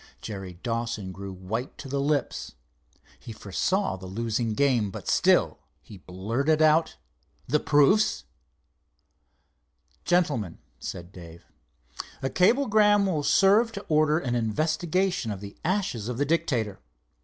Jerry 0.19 0.53
Dawson 0.63 1.11
grew 1.11 1.31
white 1.31 1.77
to 1.77 1.87
the 1.87 1.99
lips. 2.01 2.53
He 3.19 3.31
foresaw 3.31 3.97
the 3.97 4.07
losing 4.07 4.55
game, 4.55 4.89
but 4.89 5.07
still 5.07 5.59
he 5.79 5.97
blurted 5.99 6.59
out: 6.59 6.97
"The 7.47 7.59
proofs?" 7.59 8.23
"Gentlemen," 10.03 10.57
said 10.79 11.11
Dave, 11.11 11.45
"a 12.19 12.31
cablegram 12.31 13.05
will 13.05 13.21
serve 13.21 13.71
to 13.73 13.85
order 13.89 14.17
an 14.17 14.33
investigation 14.33 15.29
of 15.29 15.39
the 15.39 15.55
ashes 15.63 16.09
of 16.09 16.17
the 16.17 16.25
Dictator. 16.25 16.79